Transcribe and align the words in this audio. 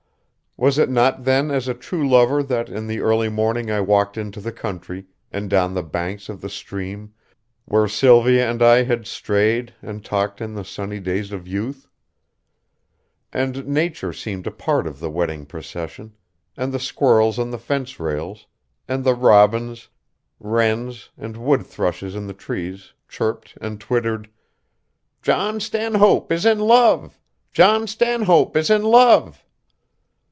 Was 0.57 0.77
it 0.77 0.89
not 0.91 1.23
then 1.23 1.49
as 1.49 1.67
a 1.69 1.73
true 1.73 2.07
lover 2.07 2.43
that 2.43 2.69
in 2.69 2.85
the 2.85 2.99
early 2.99 3.29
morning 3.29 3.71
I 3.71 3.79
walked 3.79 4.15
into 4.17 4.39
the 4.41 4.51
country, 4.51 5.05
and 5.31 5.49
down 5.49 5.73
the 5.73 5.81
banks 5.81 6.27
of 6.29 6.41
the 6.41 6.49
stream 6.49 7.13
where 7.65 7.87
Sylvia 7.87 8.47
and 8.51 8.61
I 8.61 8.83
had 8.83 9.07
strayed 9.07 9.73
and 9.81 10.03
talked 10.05 10.39
in 10.41 10.53
the 10.53 10.65
sunny 10.65 10.99
days 10.99 11.31
of 11.31 11.47
youth? 11.47 11.87
And 13.31 13.65
nature 13.65 14.11
seemed 14.11 14.45
a 14.45 14.51
part 14.51 14.85
of 14.87 14.99
the 14.99 15.09
wedding 15.09 15.45
procession, 15.45 16.15
and 16.57 16.73
the 16.73 16.79
squirrels 16.79 17.39
on 17.39 17.49
the 17.49 17.57
fence 17.57 17.97
rails, 17.97 18.45
and 18.89 19.05
the 19.05 19.15
robins, 19.15 19.87
wrens, 20.37 21.09
and 21.17 21.37
wood 21.37 21.65
thrushes 21.65 22.13
in 22.13 22.27
the 22.27 22.33
trees 22.35 22.91
chirped 23.07 23.57
and 23.61 23.79
twittered: 23.79 24.29
"John 25.23 25.61
Stanhope 25.61 26.29
is 26.29 26.45
in 26.45 26.59
love! 26.59 27.17
John 27.53 27.87
Stanhope 27.87 28.57
is 28.57 28.69
in 28.69 28.83
love!" 28.83 29.43